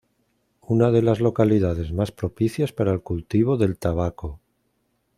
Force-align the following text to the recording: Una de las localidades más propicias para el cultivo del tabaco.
Una 0.67 0.89
de 0.89 1.03
las 1.03 1.19
localidades 1.19 1.91
más 1.93 2.11
propicias 2.11 2.73
para 2.73 2.91
el 2.91 3.01
cultivo 3.03 3.55
del 3.55 3.77
tabaco. 3.77 4.39